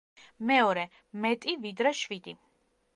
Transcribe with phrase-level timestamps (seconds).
[0.51, 0.85] მეორე—
[1.27, 2.39] მეტი, ვიდრე შვიდი.